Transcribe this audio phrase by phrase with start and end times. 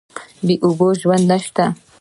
[0.45, 1.65] بې اوبو ژوند نشته.